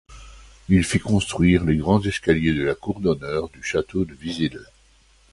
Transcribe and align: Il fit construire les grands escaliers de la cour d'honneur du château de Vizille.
Il 0.67 0.83
fit 0.83 0.97
construire 0.97 1.63
les 1.63 1.77
grands 1.77 2.01
escaliers 2.01 2.53
de 2.55 2.63
la 2.63 2.73
cour 2.73 3.01
d'honneur 3.01 3.49
du 3.49 3.61
château 3.61 4.03
de 4.03 4.15
Vizille. 4.15 4.59